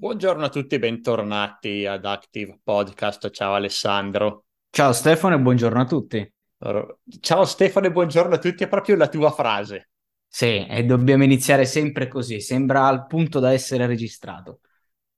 [0.00, 3.28] Buongiorno a tutti e bentornati ad Active Podcast.
[3.28, 4.46] Ciao Alessandro.
[4.70, 6.32] Ciao Stefano e buongiorno a tutti.
[7.20, 9.90] Ciao Stefano e buongiorno a tutti, è proprio la tua frase.
[10.26, 14.60] Sì, e dobbiamo iniziare sempre così, sembra al punto da essere registrato.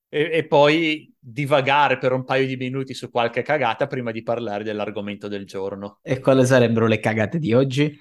[0.08, 4.64] E, e poi divagare per un paio di minuti su qualche cagata prima di parlare
[4.64, 6.00] dell'argomento del giorno.
[6.02, 7.96] E quali sarebbero le cagate di oggi?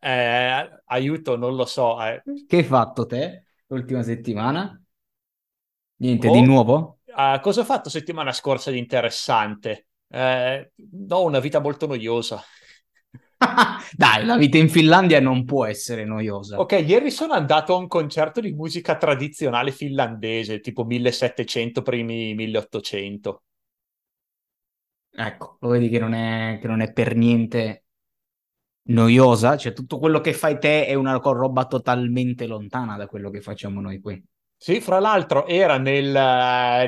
[0.00, 2.02] Eh, aiuto, non lo so.
[2.02, 2.22] Eh.
[2.46, 4.82] Che hai fatto te l'ultima settimana?
[5.98, 6.98] Niente oh, di nuovo?
[7.06, 9.88] Uh, cosa ho fatto settimana scorsa di interessante?
[10.08, 12.42] Eh, no, una vita molto noiosa.
[13.96, 16.58] Dai, la vita in Finlandia non può essere noiosa.
[16.58, 23.42] Ok, ieri sono andato a un concerto di musica tradizionale finlandese, tipo 1700, primi 1800.
[25.10, 27.84] Ecco, lo vedi che non è, che non è per niente
[28.88, 33.40] noiosa, cioè tutto quello che fai te è una roba totalmente lontana da quello che
[33.40, 34.22] facciamo noi qui.
[34.60, 36.10] Sì, fra l'altro era nel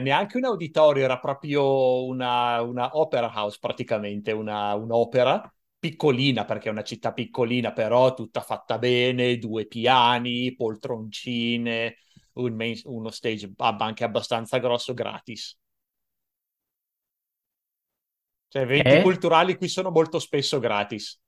[0.02, 6.72] neanche un auditorio, era proprio una, una opera house praticamente, una, un'opera piccolina perché è
[6.72, 11.96] una città piccolina, però tutta fatta bene, due piani, poltroncine,
[12.34, 15.56] un main, uno stage anche abbastanza grosso gratis.
[18.48, 19.00] Cioè, eventi eh?
[19.00, 21.18] culturali qui sono molto spesso gratis.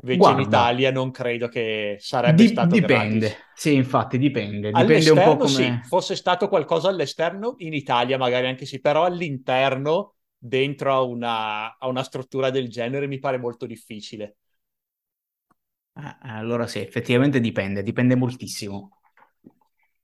[0.00, 2.78] Invece Guarda, in Italia non credo che sarebbe di- stato dipende.
[2.78, 3.40] gratis.
[3.54, 4.72] Sì, infatti dipende.
[4.72, 5.46] Dipende un po' come...
[5.46, 11.76] sì, fosse stato qualcosa all'esterno, in Italia magari anche sì, però all'interno, dentro a una,
[11.78, 14.36] a una struttura del genere, mi pare molto difficile.
[15.94, 18.98] Eh, allora sì, effettivamente dipende, dipende moltissimo.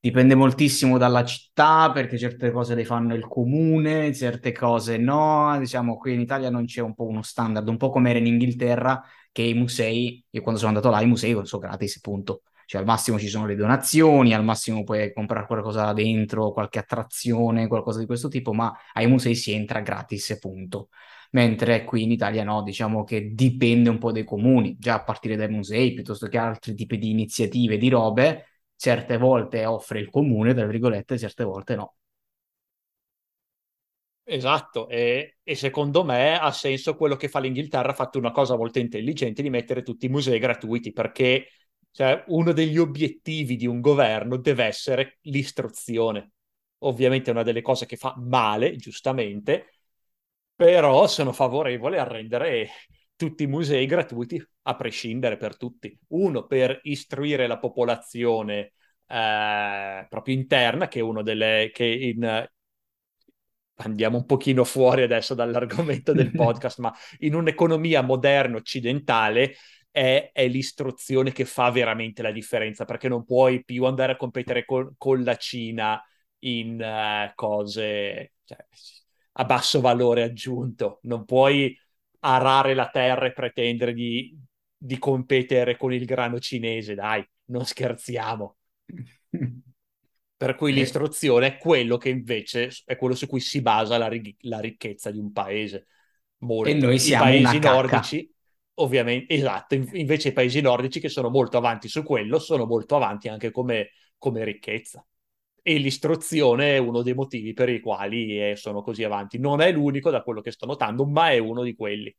[0.01, 5.57] Dipende moltissimo dalla città, perché certe cose le fanno il comune, certe cose no.
[5.59, 8.27] Diciamo, qui in Italia non c'è un po' uno standard, un po' come era in
[8.27, 12.43] Inghilterra, che i musei, io quando sono andato là, i musei sono gratis, punto.
[12.67, 16.79] Cioè, al massimo ci sono le donazioni, al massimo puoi comprare qualcosa là dentro, qualche
[16.79, 20.89] attrazione, qualcosa di questo tipo, ma ai musei si entra gratis, punto.
[21.31, 25.37] Mentre qui in Italia no, diciamo che dipende un po' dai comuni, già a partire
[25.37, 30.55] dai musei, piuttosto che altri tipi di iniziative, di robe, certe volte offre il comune,
[30.55, 31.95] tra virgolette, certe volte no.
[34.31, 38.57] Esatto, e, e, secondo me ha senso quello che fa l'Inghilterra, ha fatto una cosa
[38.59, 41.49] molto intelligente di mettere tutti i musei gratuiti, perché
[41.91, 46.33] cioè, uno degli obiettivi di un governo deve essere l'istruzione.
[46.81, 49.73] Ovviamente è una delle cose che fa male, giustamente,
[50.55, 52.69] però sono favorevole a rendere
[53.17, 55.97] tutti i musei gratuiti a prescindere per tutti.
[56.09, 58.73] Uno per istruire la popolazione
[59.07, 62.47] eh, proprio interna, che è uno delle che in
[63.79, 69.55] andiamo un pochino fuori adesso dall'argomento del podcast, ma in un'economia moderna occidentale
[69.91, 74.65] è, è, l'istruzione che fa veramente la differenza, perché non puoi più andare a competere
[74.65, 76.03] con, con la Cina
[76.41, 78.59] in uh, cose cioè,
[79.33, 81.77] a basso valore aggiunto, non puoi
[82.21, 84.37] arare la terra e pretendere di,
[84.77, 88.57] di competere con il grano cinese, dai, non scherziamo.
[90.39, 94.37] Per cui l'istruzione è quello che invece è quello su cui si basa la, ri-
[94.43, 95.89] la ricchezza di un paese.
[96.39, 96.71] Molto.
[96.71, 98.35] E noi siamo I paesi nordici,
[98.75, 103.27] ovviamente, esatto, invece i paesi nordici che sono molto avanti su quello, sono molto avanti
[103.27, 105.05] anche come, come ricchezza.
[105.61, 109.41] E l'istruzione è uno dei motivi per i quali eh, sono così avanti.
[109.41, 112.17] Non è l'unico da quello che sto notando, ma è uno di quelli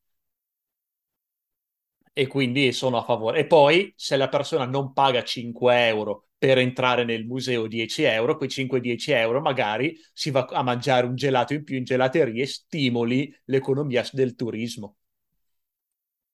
[2.14, 3.40] e quindi sono a favore.
[3.40, 8.38] E poi se la persona non paga 5 euro per entrare nel museo 10 euro,
[8.38, 13.34] quei 5-10 euro magari si va a mangiare un gelato in più in gelaterie, stimoli
[13.46, 14.96] l'economia del turismo,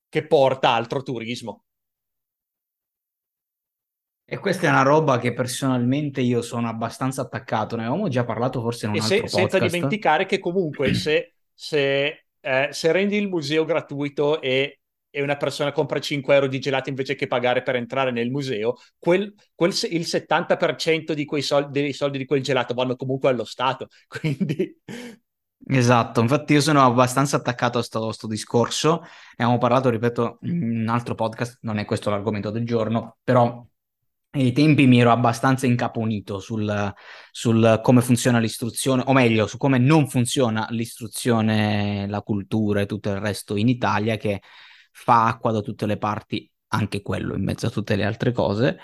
[0.10, 1.64] che porta altro turismo.
[4.28, 8.60] E questa è una roba che personalmente io sono abbastanza attaccato, ne avevamo già parlato
[8.60, 13.28] forse in un e se, Senza dimenticare che comunque se, se, eh, se rendi il
[13.28, 14.80] museo gratuito e
[15.16, 18.76] e una persona compra 5 euro di gelati invece che pagare per entrare nel museo,
[19.00, 23.46] quel, quel, il 70% di quei soldi, dei soldi di quel gelato vanno comunque allo
[23.46, 23.88] Stato.
[24.08, 24.78] Quindi...
[25.68, 29.08] Esatto, infatti io sono abbastanza attaccato a questo discorso, ne
[29.46, 33.66] abbiamo parlato, ripeto, in un altro podcast, non è questo l'argomento del giorno, però
[34.32, 36.94] ai tempi mi ero abbastanza incaponito sul,
[37.32, 43.10] sul, come funziona l'istruzione, o meglio, su come non funziona l'istruzione, la cultura e tutto
[43.10, 44.42] il resto in Italia, che
[44.98, 48.78] fa acqua da tutte le parti, anche quello in mezzo a tutte le altre cose.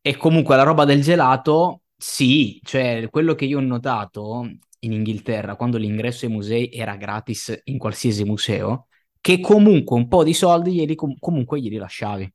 [0.00, 4.48] E comunque la roba del gelato, sì, cioè quello che io ho notato
[4.80, 8.86] in Inghilterra quando l'ingresso ai musei era gratis in qualsiasi museo,
[9.20, 12.32] che comunque un po' di soldi glieli, comunque glieli lasciavi.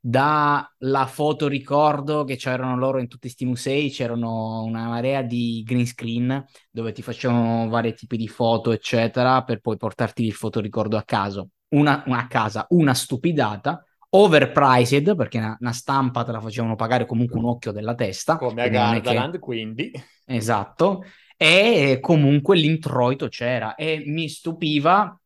[0.00, 6.44] dalla fotoricordo che c'erano loro in tutti questi musei, c'erano una marea di green screen
[6.70, 11.50] dove ti facevano vari tipi di foto, eccetera, per poi portarti il fotoricordo a caso.
[11.70, 17.38] Una, una casa, una stupidata, overpriced, perché una, una, stampa te la facevano pagare comunque
[17.38, 18.36] un occhio della testa.
[18.36, 19.38] Come a Gardaland, che...
[19.38, 19.92] quindi.
[20.24, 21.04] Esatto.
[21.36, 25.18] E comunque l'introito c'era e mi stupiva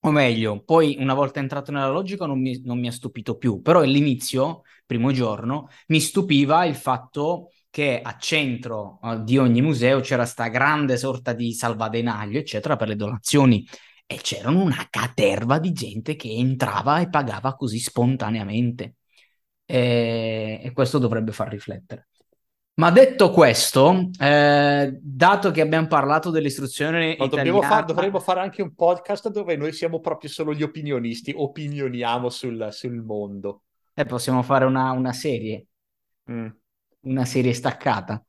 [0.00, 3.60] o meglio, poi una volta entrato nella logica non mi, non mi ha stupito più,
[3.60, 10.00] però all'inizio, primo giorno, mi stupiva il fatto che a centro uh, di ogni museo
[10.00, 13.66] c'era sta grande sorta di salvadenaglio, eccetera, per le donazioni
[14.10, 18.94] e c'erano una caterva di gente che entrava e pagava così spontaneamente.
[19.66, 22.08] E, e questo dovrebbe far riflettere.
[22.78, 27.60] Ma detto questo, eh, dato che abbiamo parlato dell'istruzione no, italiana...
[27.60, 32.68] Far, dovremmo fare anche un podcast dove noi siamo proprio solo gli opinionisti, opinioniamo sul,
[32.70, 33.64] sul mondo.
[33.92, 35.66] Eh, possiamo fare una, una serie,
[36.30, 36.46] mm.
[37.00, 38.24] una serie staccata.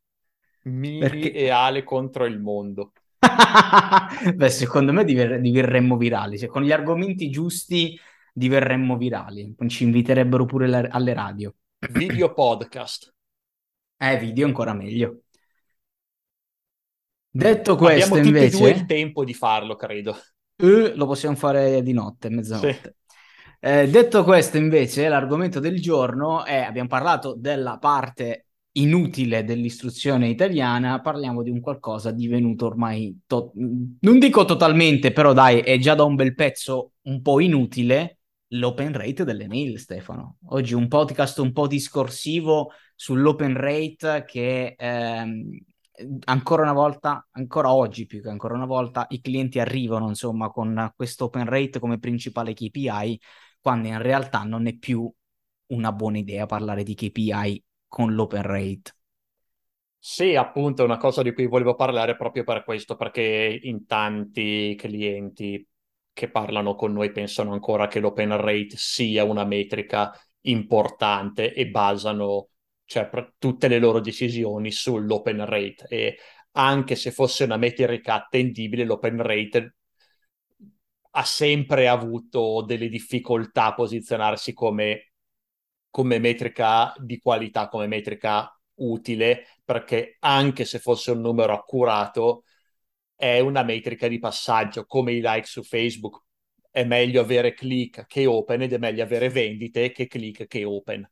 [0.63, 1.31] Miri Perché...
[1.31, 2.91] e Ale contro il mondo.
[4.35, 7.99] Beh, secondo me diver- diverremmo virali, cioè, con gli argomenti giusti
[8.33, 11.53] diverremmo virali, ci inviterebbero pure la- alle radio.
[11.91, 13.13] Video podcast.
[13.97, 15.23] Eh, video ancora meglio.
[17.31, 18.49] Detto questo, Abbiamo invece...
[18.49, 20.17] tutti e due il tempo di farlo, credo.
[20.57, 22.81] Uh, lo possiamo fare di notte, mezzanotte.
[22.81, 23.15] Sì.
[23.61, 28.48] Eh, detto questo, invece, l'argomento del giorno è, abbiamo parlato della parte
[28.81, 35.59] inutile dell'istruzione italiana, parliamo di un qualcosa divenuto ormai, to- non dico totalmente, però dai,
[35.59, 38.19] è già da un bel pezzo un po' inutile,
[38.53, 40.37] l'open rate delle mail, Stefano.
[40.47, 45.57] Oggi un podcast un po' discorsivo sull'open rate che ehm,
[46.25, 50.91] ancora una volta, ancora oggi più che ancora una volta, i clienti arrivano insomma con
[50.95, 53.19] questo open rate come principale KPI,
[53.61, 55.11] quando in realtà non è più
[55.67, 58.93] una buona idea parlare di KPI con l'open rate.
[60.01, 64.73] Sì, appunto, è una cosa di cui volevo parlare proprio per questo, perché in tanti
[64.77, 65.67] clienti
[66.13, 72.49] che parlano con noi pensano ancora che l'open rate sia una metrica importante e basano
[72.85, 76.17] cioè tutte le loro decisioni sull'open rate e
[76.53, 79.75] anche se fosse una metrica attendibile, l'open rate
[81.11, 85.08] ha sempre avuto delle difficoltà a posizionarsi come,
[85.89, 92.43] come metrica di qualità, come metrica utile, perché anche se fosse un numero accurato,
[93.15, 96.23] è una metrica di passaggio, come i like su Facebook.
[96.71, 101.09] È meglio avere click che open ed è meglio avere vendite che click che open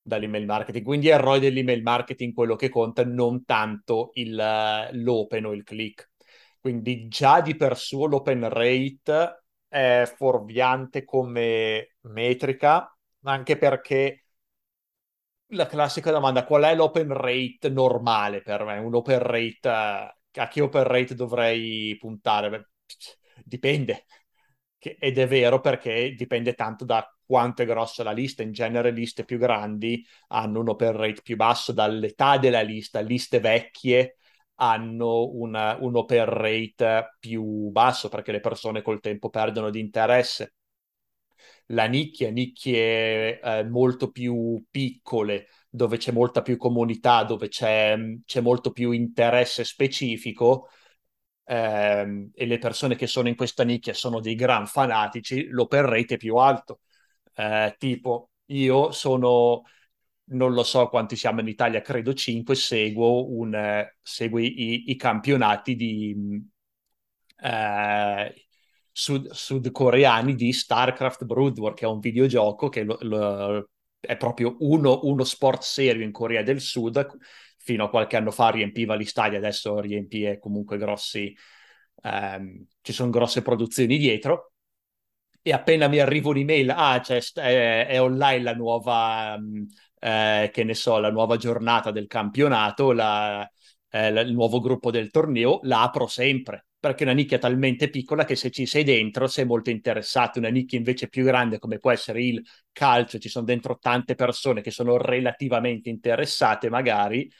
[0.00, 0.84] dall'email marketing.
[0.84, 5.64] Quindi è il ROI dell'email marketing quello che conta, non tanto il, l'open o il
[5.64, 6.10] click.
[6.60, 12.93] Quindi già di per sé l'open rate è fuorviante come metrica,
[13.24, 14.24] anche perché
[15.48, 18.78] la classica domanda qual è l'open rate normale per me?
[18.78, 22.50] Un open rate, a che open rate dovrei puntare?
[22.50, 22.66] Beh,
[23.44, 24.06] dipende.
[24.78, 28.42] Ed è vero perché dipende tanto da quanto è grossa la lista.
[28.42, 33.40] In genere liste più grandi hanno un open rate più basso dall'età della lista, liste
[33.40, 34.16] vecchie
[34.56, 40.54] hanno una, un open rate più basso perché le persone col tempo perdono di interesse.
[41.68, 48.40] La nicchia, nicchie eh, molto più piccole, dove c'è molta più comunità, dove c'è, c'è
[48.40, 50.68] molto più interesse specifico,
[51.44, 56.14] ehm, e le persone che sono in questa nicchia sono dei gran fanatici, l'open rate
[56.14, 56.80] è più alto.
[57.34, 59.62] Eh, tipo io sono,
[60.26, 64.96] non lo so quanti siamo in Italia, credo 5, seguo, un, eh, seguo i, i,
[64.96, 66.14] campionati di
[67.42, 68.34] eh,
[68.96, 74.56] sud, sudcoreani di StarCraft Brood War, che è un videogioco che lo, lo, è proprio
[74.60, 77.06] uno, uno, sport serio in Corea del Sud.
[77.58, 81.34] Fino a qualche anno fa riempiva gli stadi, adesso riempie comunque grossi,
[82.02, 84.52] ehm, ci sono grosse produzioni dietro
[85.42, 89.62] e appena mi arriva un'email, ah, cioè, è, è online la nuova, mm,
[89.98, 93.48] eh, che ne so, la nuova giornata del campionato, la,
[93.94, 98.24] eh, il nuovo gruppo del torneo, la apro sempre, perché è una nicchia talmente piccola
[98.24, 101.92] che se ci sei dentro sei molto interessato, una nicchia invece più grande come può
[101.92, 107.30] essere il calcio, ci sono dentro tante persone che sono relativamente interessate magari,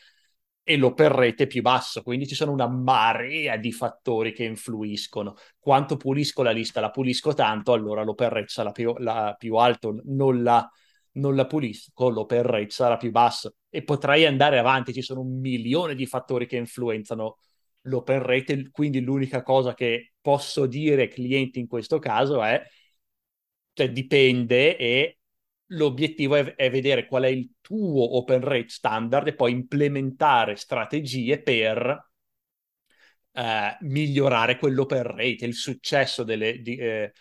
[0.66, 5.34] e l'open rate è più basso, quindi ci sono una marea di fattori che influiscono.
[5.58, 10.00] Quanto pulisco la lista, la pulisco tanto, allora l'open rate sarà più, la, più alto,
[10.04, 10.66] non la,
[11.14, 13.56] non la pulisco, l'open rate sarà più basso.
[13.68, 17.38] E potrei andare avanti, ci sono un milione di fattori che influenzano
[17.82, 22.62] l'open rate, quindi l'unica cosa che posso dire ai clienti in questo caso è,
[23.72, 25.18] cioè dipende e
[25.68, 31.42] l'obiettivo è, è, vedere qual è il tuo open rate standard e poi implementare strategie
[31.42, 32.10] per
[33.32, 35.44] eh, migliorare quell'open rate.
[35.44, 37.12] Il successo delle, di, eh,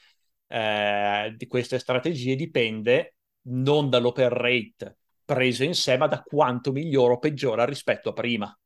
[0.47, 7.13] eh, di queste strategie dipende non dall'open rate preso in sé, ma da quanto migliora
[7.13, 8.57] o peggiora rispetto a prima.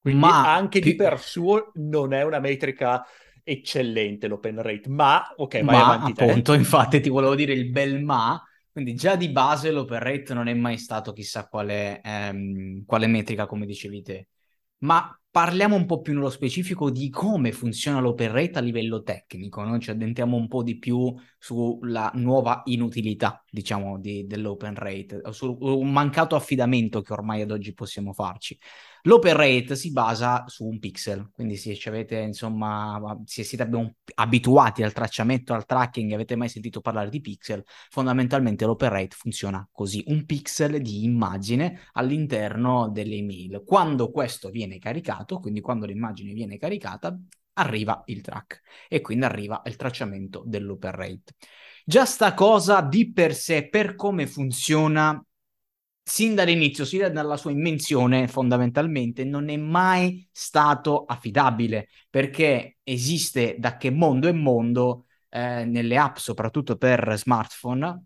[0.00, 0.90] Quindi ma anche più...
[0.90, 3.04] di per suo non è una metrica
[3.42, 6.58] eccellente l'open rate, ma ok, vai ma, avanti appunto, te.
[6.58, 8.40] infatti ti volevo dire il bel ma,
[8.72, 13.46] quindi già di base l'open rate non è mai stato chissà quale, ehm, quale metrica,
[13.46, 14.28] come dicevi te.
[14.78, 19.62] Ma parliamo un po' più nello specifico di come funziona l'open rate a livello tecnico,
[19.64, 19.78] no?
[19.78, 25.92] ci addentriamo un po' di più sulla nuova inutilità, diciamo, di, dell'open rate, su un
[25.92, 28.58] mancato affidamento che ormai ad oggi possiamo farci.
[29.06, 33.68] L'open rate si basa su un pixel, quindi se avete, insomma, se siete
[34.16, 39.64] abituati al tracciamento, al tracking, avete mai sentito parlare di pixel, fondamentalmente l'open rate funziona
[39.70, 43.62] così, un pixel di immagine all'interno delle email.
[43.64, 47.16] Quando questo viene caricato, quindi quando l'immagine viene caricata,
[47.52, 51.34] arriva il track e quindi arriva il tracciamento dell'open rate.
[51.84, 55.24] Già sta cosa di per sé, per come funziona,
[56.08, 63.76] sin dall'inizio, sin dalla sua invenzione, fondamentalmente, non è mai stato affidabile perché esiste da
[63.76, 68.04] che mondo è mondo eh, nelle app, soprattutto per smartphone,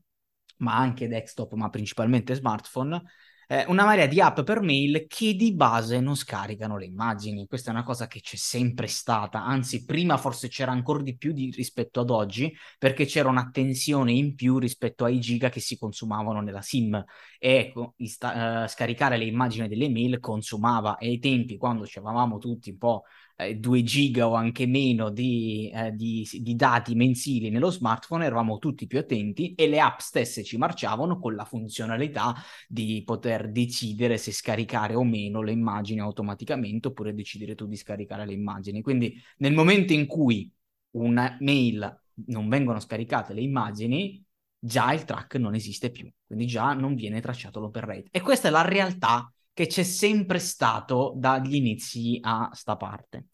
[0.59, 3.03] ma anche desktop, ma principalmente smartphone,
[3.51, 7.47] eh, una marea di app per mail che di base non scaricano le immagini.
[7.49, 11.33] Questa è una cosa che c'è sempre stata, anzi prima forse c'era ancora di più
[11.33, 16.41] di, rispetto ad oggi, perché c'era un'attenzione in più rispetto ai giga che si consumavano
[16.41, 17.05] nella SIM.
[17.41, 21.99] E ecco, sta- uh, scaricare le immagini delle mail consumava, e ai tempi quando ci
[21.99, 23.03] avevamo tutti un po'
[23.57, 28.59] 2 eh, giga o anche meno di, eh, di, di, dati mensili nello smartphone, eravamo
[28.59, 32.35] tutti più attenti e le app stesse ci marciavano con la funzionalità
[32.69, 38.27] di poter decidere se scaricare o meno le immagini automaticamente oppure decidere tu di scaricare
[38.27, 38.83] le immagini.
[38.83, 40.51] Quindi nel momento in cui
[40.93, 44.23] una mail non vengono scaricate le immagini,
[44.59, 48.09] già il track non esiste più, quindi già non viene tracciato l'open rate.
[48.11, 53.27] E questa è la realtà che c'è sempre stato dagli inizi a sta parte.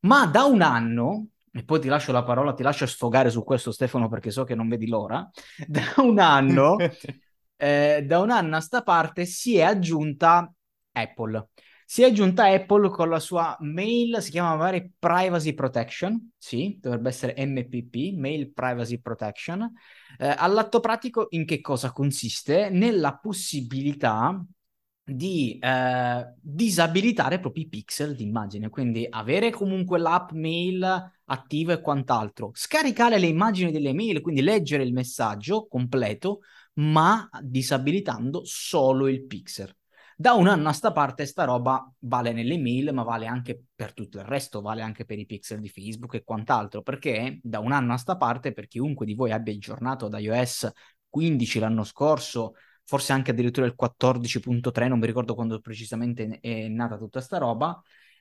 [0.00, 3.72] Ma da un anno, e poi ti lascio la parola, ti lascio sfogare su questo
[3.72, 5.28] Stefano perché so che non vedi l'ora,
[5.66, 6.76] da un anno,
[7.56, 10.52] eh, da un anno a sta parte si è aggiunta
[10.92, 11.48] Apple.
[11.90, 17.08] Si è aggiunta Apple con la sua mail, si chiama magari Privacy Protection, sì, dovrebbe
[17.08, 19.72] essere MPP, Mail Privacy Protection.
[20.18, 22.68] Eh, all'atto pratico in che cosa consiste?
[22.68, 24.38] Nella possibilità
[25.08, 31.80] di eh, disabilitare proprio i pixel di immagine, quindi avere comunque l'app mail attiva e
[31.80, 36.40] quant'altro, scaricare le immagini delle mail, quindi leggere il messaggio completo,
[36.74, 39.74] ma disabilitando solo il pixel.
[40.20, 43.94] Da un anno a sta parte sta roba vale nelle mail, ma vale anche per
[43.94, 47.72] tutto il resto, vale anche per i pixel di Facebook e quant'altro, perché da un
[47.72, 50.70] anno a sta parte, per chiunque di voi abbia aggiornato da iOS
[51.08, 52.54] 15 l'anno scorso
[52.88, 57.78] forse anche addirittura il 14.3, non mi ricordo quando precisamente è nata tutta sta roba,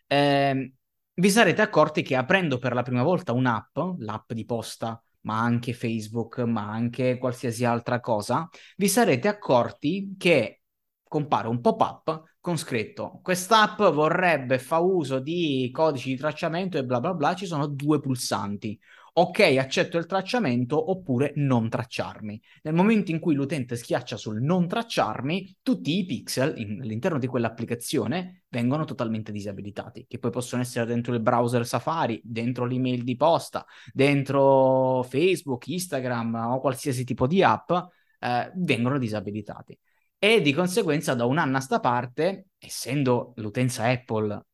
[0.08, 0.74] eh,
[1.14, 5.72] vi sarete accorti che aprendo per la prima volta un'app, l'app di posta, ma anche
[5.72, 10.64] Facebook, ma anche qualsiasi altra cosa, vi sarete accorti che
[11.08, 17.00] compare un pop-up con scritto quest'app vorrebbe fa uso di codici di tracciamento e bla
[17.00, 18.78] bla bla, ci sono due pulsanti
[19.20, 22.40] ok, accetto il tracciamento oppure non tracciarmi.
[22.62, 27.26] Nel momento in cui l'utente schiaccia sul non tracciarmi, tutti i pixel in, all'interno di
[27.26, 33.16] quell'applicazione vengono totalmente disabilitati, che poi possono essere dentro il browser Safari, dentro l'email di
[33.16, 37.72] posta, dentro Facebook, Instagram o qualsiasi tipo di app,
[38.20, 39.78] eh, vengono disabilitati.
[40.20, 44.46] E di conseguenza da un anno a sta parte, essendo l'utenza Apple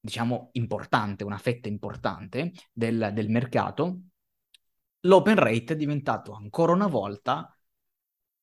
[0.00, 4.00] diciamo, importante, una fetta importante del, del mercato,
[5.00, 7.56] l'open rate è diventato ancora una volta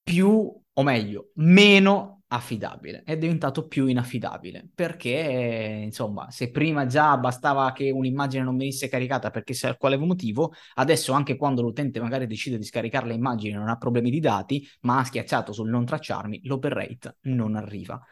[0.03, 7.71] più, o meglio, meno affidabile, è diventato più inaffidabile perché insomma se prima già bastava
[7.71, 12.57] che un'immagine non venisse caricata perché se quale motivo adesso anche quando l'utente magari decide
[12.57, 16.41] di scaricare le immagini non ha problemi di dati ma ha schiacciato sul non tracciarmi
[16.45, 18.03] l'open rate non arriva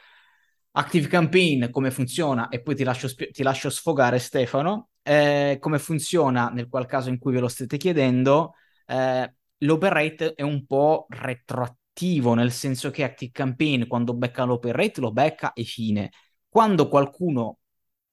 [0.75, 6.49] Active Campaign, come funziona, e poi ti lascio, ti lascio sfogare Stefano, eh, come funziona
[6.49, 8.55] nel qual caso in cui ve lo state chiedendo,
[8.87, 14.71] eh, l'open rate è un po' retroattivo, nel senso che Active Campaign quando becca l'open
[14.71, 16.11] rate lo becca e fine.
[16.49, 17.59] Quando qualcuno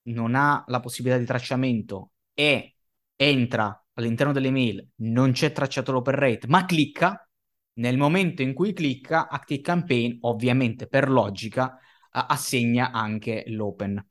[0.02, 2.74] non ha la possibilità di tracciamento e
[3.16, 7.26] entra all'interno delle mail non c'è tracciato l'open rate, ma clicca,
[7.74, 11.78] nel momento in cui clicca, ActiveCampaign, ovviamente per logica,
[12.10, 14.04] assegna anche l'open.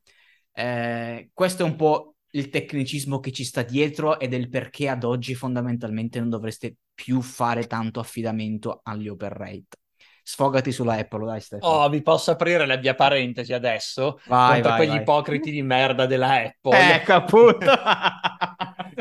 [0.52, 4.88] Eh, questo è un po' il tecnicismo che ci sta dietro ed è il perché
[4.88, 9.78] ad oggi fondamentalmente non dovreste più fare tanto affidamento agli open rate.
[10.22, 11.72] Sfogati sulla Apple, dai Stefano.
[11.72, 14.20] Oh, vi posso aprire la mia parentesi adesso?
[14.26, 15.00] Vai, contro vai, quegli vai.
[15.00, 16.94] ipocriti di merda della Apple.
[16.94, 17.66] Ecco, appunto.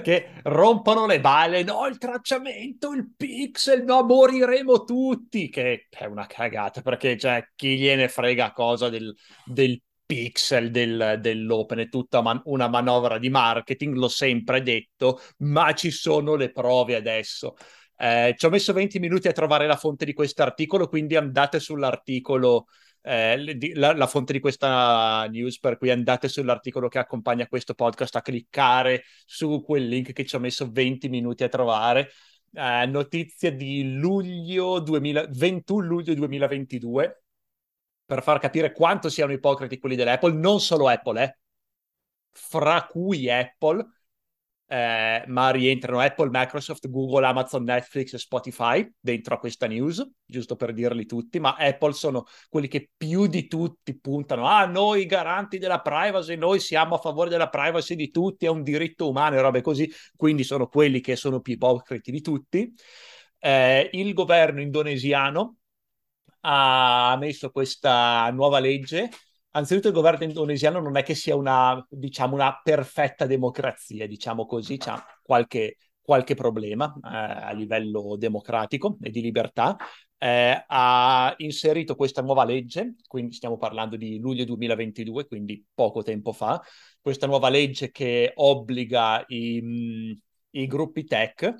[0.02, 6.26] che rompono le balle, no, il tracciamento, il pixel, no, moriremo tutti, che è una
[6.28, 9.14] cagata, perché cioè, chi gliene frega cosa del,
[9.46, 15.74] del pixel del, dell'open, è tutta man- una manovra di marketing, l'ho sempre detto, ma
[15.74, 17.56] ci sono le prove adesso.
[17.96, 21.60] Eh, ci ho messo 20 minuti a trovare la fonte di questo articolo, quindi andate
[21.60, 22.68] sull'articolo
[23.02, 28.16] eh, la, la, fonte di questa news, per cui andate sull'articolo che accompagna questo podcast
[28.16, 32.10] a cliccare su quel link che ci ho messo 20 minuti a trovare.
[32.54, 37.24] Eh, notizia di luglio 2000, 21 luglio 2022
[38.06, 41.38] per far capire quanto siano ipocriti quelli dell'Apple, non solo Apple, eh,
[42.32, 43.86] fra cui Apple,
[44.72, 50.56] eh, ma rientrano Apple, Microsoft, Google, Amazon, Netflix e Spotify dentro a questa news, giusto
[50.56, 55.58] per dirli tutti, ma Apple sono quelli che più di tutti puntano, ah, noi garanti
[55.58, 59.42] della privacy, noi siamo a favore della privacy di tutti, è un diritto umano e
[59.42, 62.72] robe così, quindi sono quelli che sono più ipocriti di tutti.
[63.40, 65.56] Eh, il governo indonesiano
[66.42, 69.10] ha messo questa nuova legge
[69.52, 74.78] anzitutto il governo indonesiano non è che sia una, diciamo, una perfetta democrazia, diciamo così,
[74.78, 79.76] c'è qualche, qualche problema eh, a livello democratico e di libertà.
[80.22, 86.34] Eh, ha inserito questa nuova legge, quindi stiamo parlando di luglio 2022, quindi poco tempo
[86.34, 86.62] fa,
[87.00, 90.20] questa nuova legge che obbliga i,
[90.52, 91.56] i gruppi tech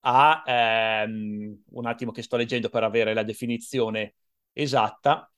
[0.00, 4.14] a, ehm, un attimo che sto leggendo per avere la definizione
[4.52, 5.30] esatta,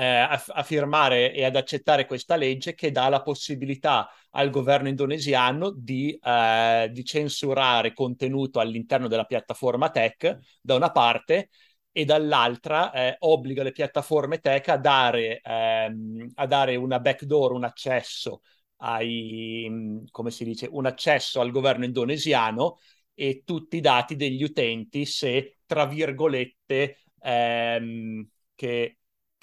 [0.00, 5.70] a, a, firmare e ad accettare questa legge che dà la possibilità al governo indonesiano
[5.70, 11.50] di, eh, di censurare contenuto all'interno della piattaforma tech da una parte
[11.92, 17.62] e dall'altra eh, obbliga le piattaforme tech a dare, ehm, a dare una backdoor, un
[17.62, 18.42] accesso
[18.78, 22.78] ai, come si dice, un accesso al governo indonesiano
[23.14, 28.98] e tutti i dati degli utenti se, tra virgolette, ehm, che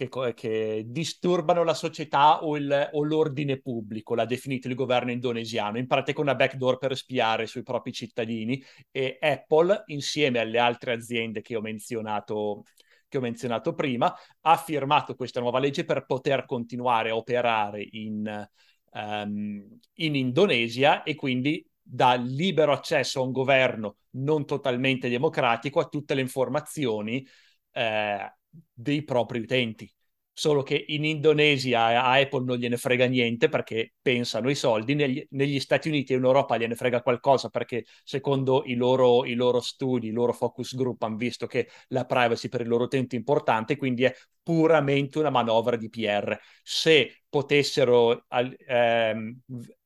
[0.07, 5.77] che, che disturbano la società o, il, o, l'ordine pubblico, l'ha definito il governo indonesiano,
[5.77, 11.41] in pratica una backdoor per spiare sui propri cittadini e Apple, insieme alle altre aziende
[11.41, 12.63] che ho menzionato,
[13.07, 18.47] che ho menzionato prima, ha firmato questa nuova legge per poter continuare a operare in,
[18.93, 25.87] um, in Indonesia e quindi dà libero accesso a un governo non totalmente democratico a
[25.87, 27.25] tutte le informazioni
[27.73, 28.33] eh,
[28.73, 29.91] dei propri utenti.
[30.33, 35.23] Solo che in Indonesia a Apple non gliene frega niente perché pensano i soldi, negli,
[35.31, 39.59] negli Stati Uniti e in Europa gliene frega qualcosa perché secondo i loro, i loro
[39.59, 43.19] studi, i loro focus group hanno visto che la privacy per i loro utenti è
[43.19, 46.39] importante, quindi è puramente una manovra di PR.
[46.63, 49.39] Se potessero ehm,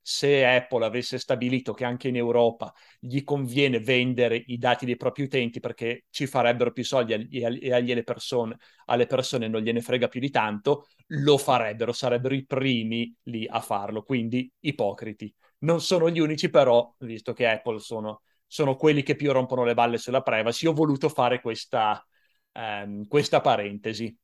[0.07, 5.23] se Apple avesse stabilito che anche in Europa gli conviene vendere i dati dei propri
[5.23, 10.19] utenti perché ci farebbero più soldi e alle persone, alle persone non gliene frega più
[10.19, 15.33] di tanto, lo farebbero, sarebbero i primi lì a farlo, quindi ipocriti.
[15.61, 19.73] Non sono gli unici però, visto che Apple sono, sono quelli che più rompono le
[19.73, 22.05] balle sulla privacy, ho voluto fare questa,
[22.51, 24.15] um, questa parentesi.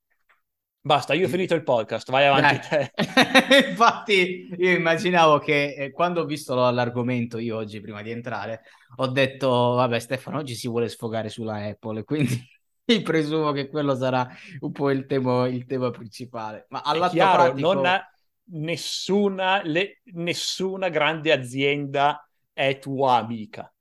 [0.83, 2.91] Basta, io ho finito il podcast, vai avanti te.
[3.69, 8.63] Infatti, io immaginavo che eh, quando ho visto l'argomento io oggi prima di entrare,
[8.95, 12.43] ho detto, vabbè Stefano, oggi si vuole sfogare sulla Apple, quindi
[13.03, 14.27] presumo che quello sarà
[14.61, 16.65] un po' il tema, il tema principale.
[16.69, 17.73] Ma all'atto chiaro, pratico...
[17.73, 18.03] non ha
[18.45, 23.71] nessuna, le, nessuna grande azienda è tua amica.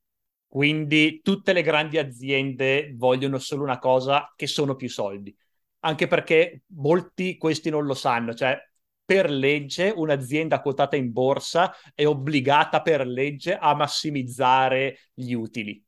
[0.47, 5.35] Quindi tutte le grandi aziende vogliono solo una cosa, che sono più soldi
[5.81, 8.59] anche perché molti questi non lo sanno, cioè
[9.05, 15.83] per legge un'azienda quotata in borsa è obbligata per legge a massimizzare gli utili.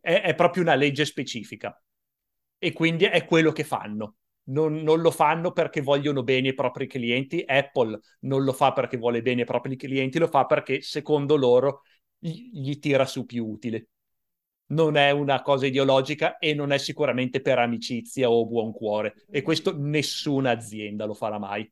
[0.00, 1.78] È, è proprio una legge specifica
[2.58, 4.16] e quindi è quello che fanno.
[4.48, 7.42] Non, non, lo fanno perché vogliono bene i propri clienti.
[7.44, 11.82] Apple non lo fa perché vuole bene i propri clienti, lo fa perché secondo loro
[12.16, 13.88] gli, gli tira su più utile
[14.68, 19.26] non è una cosa ideologica e non è sicuramente per amicizia o buon cuore.
[19.30, 21.70] E questo nessuna azienda lo farà mai.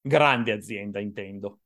[0.00, 1.60] Grande azienda, intendo.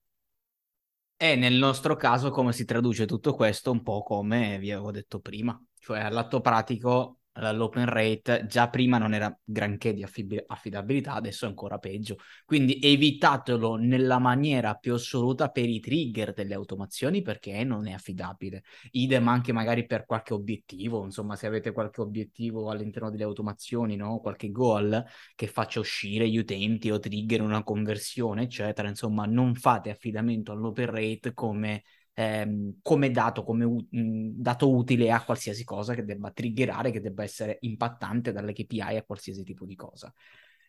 [1.17, 3.71] E nel nostro caso come si traduce tutto questo?
[3.71, 9.15] Un po' come vi avevo detto prima, cioè all'atto pratico l'open rate già prima non
[9.15, 12.17] era granché di affib- affidabilità, adesso è ancora peggio.
[12.45, 18.63] Quindi evitatelo nella maniera più assoluta per i trigger delle automazioni perché non è affidabile.
[18.93, 24.21] Idem anche magari per qualche obiettivo, insomma, se avete qualche obiettivo all'interno delle automazioni, no?
[24.21, 25.03] qualche goal
[25.35, 30.87] che faccia uscire gli utenti o trigger una conversione, eccetera, insomma, non fate affidamento all'open
[30.91, 31.83] rate come
[32.15, 37.23] ehm, come dato, come u- dato utile a qualsiasi cosa che debba triggerare, che debba
[37.23, 40.13] essere impattante dalle KPI a qualsiasi tipo di cosa.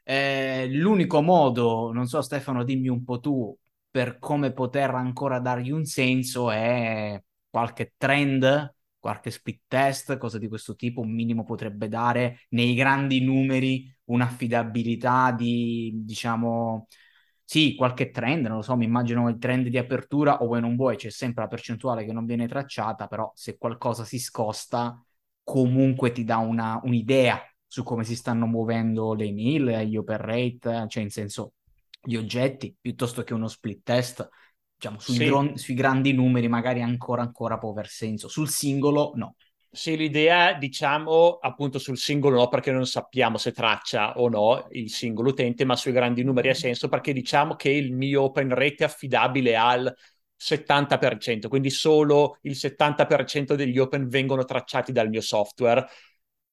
[0.06, 3.56] Eh, l'unico modo, non so Stefano, dimmi un po' tu,
[3.89, 10.47] per come poter ancora dargli un senso è qualche trend, qualche split test, cosa di
[10.47, 16.88] questo tipo, un minimo potrebbe dare nei grandi numeri un'affidabilità di, diciamo,
[17.45, 20.75] sì, qualche trend, non lo so, mi immagino il trend di apertura o vuoi non
[20.75, 25.01] vuoi, c'è sempre la percentuale che non viene tracciata, però se qualcosa si scosta,
[25.43, 30.86] comunque ti dà una, un'idea su come si stanno muovendo le email, gli open rate,
[30.88, 31.53] cioè in senso
[32.01, 34.27] gli oggetti, piuttosto che uno split test.
[34.75, 35.23] Diciamo, sui, sì.
[35.23, 38.27] gron- sui grandi numeri magari ancora, ancora può aver senso.
[38.27, 39.36] Sul singolo, no.
[39.75, 44.91] Sì, l'idea, diciamo, appunto sul singolo no, perché non sappiamo se traccia o no il
[44.91, 48.75] singolo utente, ma sui grandi numeri ha senso perché diciamo che il mio open rate
[48.77, 49.91] è affidabile al
[50.36, 55.88] 70%, quindi solo il 70% degli open vengono tracciati dal mio software.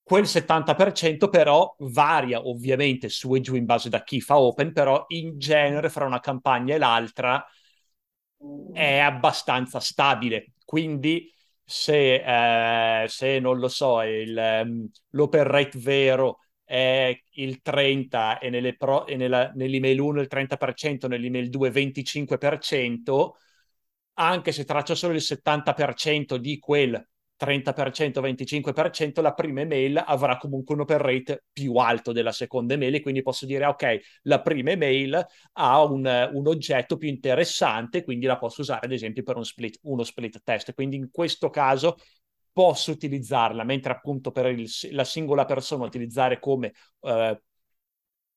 [0.02, 5.04] Quel 70% però varia ovviamente su e giù in base da chi fa open, però
[5.08, 7.44] in genere fra una campagna e l'altra
[8.72, 10.52] è abbastanza stabile.
[10.64, 11.32] Quindi
[11.70, 18.50] se, eh, se non lo so, il, um, l'open rate vero è il 30 e,
[18.50, 23.36] nelle pro, e nella, nell'email 1 il 30%, nell'email 2 il 25%,
[24.14, 27.08] anche se traccio solo il 70% di quel
[27.40, 32.96] 30%, 25%, la prima email avrà comunque un open rate più alto della seconda email
[32.96, 38.26] e quindi posso dire ok, la prima email ha un, un oggetto più interessante, quindi
[38.26, 40.74] la posso usare ad esempio per un split, uno split test.
[40.74, 41.96] Quindi in questo caso
[42.52, 47.40] posso utilizzarla, mentre appunto per il, la singola persona utilizzare come, eh,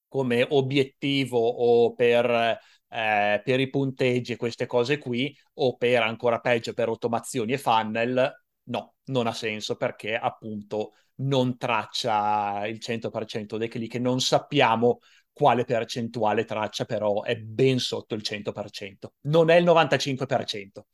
[0.07, 6.39] come obiettivo o per, eh, per i punteggi e queste cose qui, o per ancora
[6.39, 13.57] peggio per automazioni e funnel, no, non ha senso perché appunto non traccia il 100%
[13.57, 14.99] dei click, non sappiamo
[15.31, 20.87] quale percentuale traccia, però è ben sotto il 100%, non è il 95%.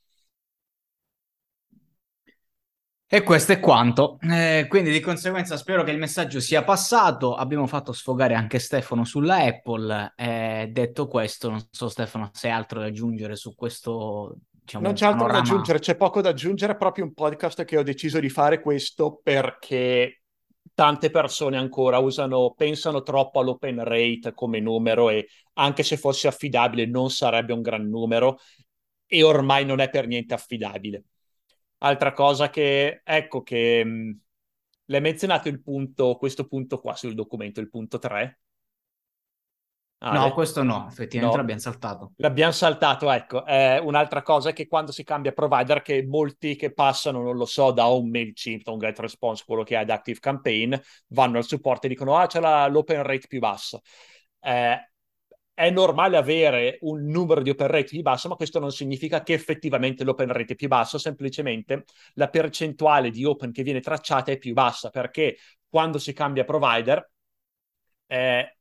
[3.12, 4.19] E questo è quanto.
[4.21, 7.34] Eh, quindi di conseguenza spero che il messaggio sia passato.
[7.34, 10.13] Abbiamo fatto sfogare anche Stefano sulla Apple.
[10.15, 14.38] Eh, detto questo, non so Stefano se hai altro da aggiungere su questo
[14.69, 15.43] diciamo, non c'è altro panorama...
[15.43, 19.19] da aggiungere, c'è poco da aggiungere, proprio un podcast che ho deciso di fare questo
[19.23, 20.21] perché
[20.75, 26.86] tante persone ancora usano, pensano troppo all'open rate come numero e anche se fosse affidabile
[26.86, 28.38] non sarebbe un gran numero
[29.08, 31.03] e ormai non è per niente affidabile.
[31.79, 34.19] Altra cosa che, ecco che mh,
[34.86, 38.39] l'hai menzionato il punto, questo punto qua sul documento, il punto 3,
[40.01, 41.41] Ah, no, questo no, effettivamente no.
[41.41, 42.12] l'abbiamo saltato.
[42.15, 43.45] L'abbiamo saltato, ecco.
[43.45, 47.45] Eh, un'altra cosa è che quando si cambia provider, che molti che passano, non lo
[47.45, 50.73] so, da un MailChimp, da un GetResponse, quello che è ad Active Campaign,
[51.07, 53.81] vanno al supporto e dicono, ah, c'è la, l'open rate più basso.
[54.39, 54.89] Eh,
[55.53, 59.33] è normale avere un numero di open rate più basso, ma questo non significa che
[59.33, 61.83] effettivamente l'open rate è più basso, semplicemente
[62.13, 65.35] la percentuale di open che viene tracciata è più bassa, perché
[65.67, 67.05] quando si cambia provider...
[68.07, 68.53] Eh,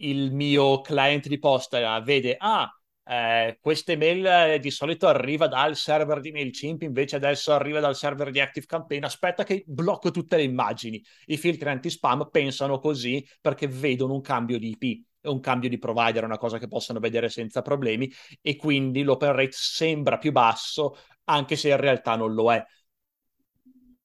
[0.00, 2.68] il mio cliente di posta vede, ah,
[3.04, 7.96] eh, questa email eh, di solito arriva dal server di MailChimp, invece adesso arriva dal
[7.96, 11.02] server di ActiveCampaign, aspetta che blocco tutte le immagini.
[11.26, 16.24] I filtri anti-spam pensano così perché vedono un cambio di IP un cambio di provider,
[16.24, 18.10] una cosa che possono vedere senza problemi
[18.40, 22.64] e quindi l'open rate sembra più basso anche se in realtà non lo è.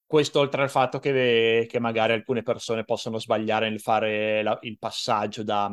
[0.08, 4.78] Questo oltre al fatto che, che magari alcune persone possono sbagliare nel fare la, il
[4.78, 5.70] passaggio da,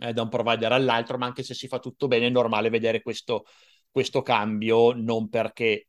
[0.00, 3.02] eh, da, un provider all'altro, ma anche se si fa tutto bene è normale vedere
[3.02, 3.44] questo,
[3.90, 5.88] questo cambio, non perché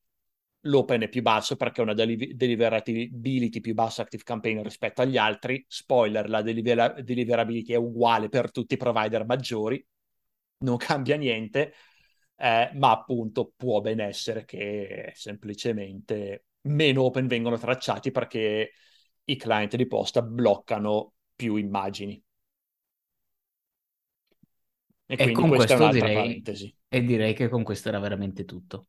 [0.62, 5.18] l'open è più basso, perché ha una deliver- deliverability più bassa Active Campaign rispetto agli
[5.18, 5.64] altri.
[5.68, 9.86] Spoiler, la deliver- deliverability è uguale per tutti i provider maggiori,
[10.60, 11.74] non cambia niente,
[12.38, 18.72] eh, ma appunto può ben essere che semplicemente meno open vengono tracciati perché
[19.26, 22.22] i client di posta bloccano più immagini.
[25.06, 26.76] E, E quindi con questo direi, parentesi.
[26.88, 28.88] e direi che con questo era veramente tutto.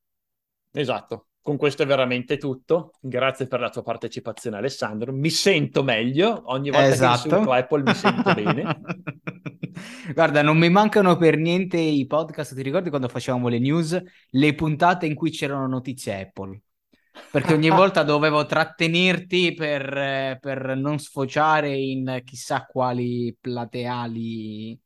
[0.70, 2.92] Esatto, con questo è veramente tutto.
[3.00, 5.12] Grazie per la tua partecipazione, Alessandro.
[5.12, 6.42] Mi sento meglio.
[6.52, 7.28] Ogni volta Esatto.
[7.28, 8.80] che insulto Apple mi sento bene.
[10.14, 12.54] Guarda, non mi mancano per niente i podcast.
[12.54, 14.00] Ti ricordi quando facevamo le news?
[14.30, 16.60] Le puntate in cui c'erano notizie Apple.
[17.30, 24.78] Perché ogni volta dovevo trattenerti per, eh, per non sfociare in chissà quali plateali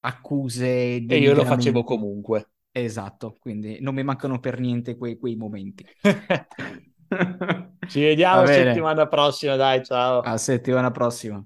[0.00, 0.66] accuse
[1.06, 2.50] E io lo facevo comunque.
[2.72, 5.84] Esatto, quindi non mi mancano per niente quei, quei momenti.
[7.88, 10.22] Ci vediamo settimana prossima, dai, ciao.
[10.22, 11.44] a settimana prossima.